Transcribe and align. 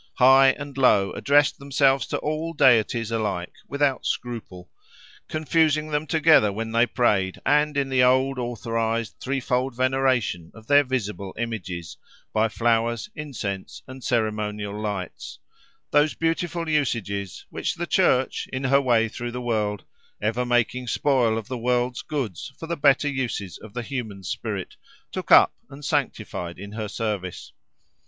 High 0.17 0.53
and 0.57 0.75
low 0.79 1.11
addressed 1.11 1.59
themselves 1.59 2.07
to 2.07 2.17
all 2.21 2.53
deities 2.53 3.11
alike 3.11 3.53
without 3.67 4.03
scruple; 4.03 4.71
confusing 5.27 5.91
them 5.91 6.07
together 6.07 6.51
when 6.51 6.71
they 6.71 6.87
prayed, 6.87 7.37
and 7.45 7.77
in 7.77 7.89
the 7.89 8.01
old, 8.03 8.39
authorised, 8.39 9.17
threefold 9.19 9.75
veneration 9.75 10.49
of 10.55 10.65
their 10.65 10.83
visible 10.83 11.35
images, 11.37 11.97
by 12.33 12.49
flowers, 12.49 13.11
incense, 13.15 13.83
and 13.85 14.03
ceremonial 14.03 14.73
lights—those 14.73 16.15
beautiful 16.15 16.67
usages, 16.67 17.45
which 17.51 17.75
the 17.75 17.85
church, 17.85 18.49
in 18.51 18.63
her 18.63 18.81
way 18.81 19.07
through 19.07 19.31
the 19.33 19.39
world, 19.39 19.83
ever 20.19 20.47
making 20.47 20.87
spoil 20.87 21.37
of 21.37 21.47
the 21.47 21.59
world's 21.59 22.01
goods 22.01 22.51
for 22.57 22.65
the 22.65 22.75
better 22.75 23.07
uses 23.07 23.59
of 23.59 23.75
the 23.75 23.83
human 23.83 24.23
spirit, 24.23 24.77
took 25.11 25.29
up 25.29 25.53
and 25.69 25.85
sanctified 25.85 26.57
in 26.57 26.71
her 26.71 26.87
service. 26.87 27.53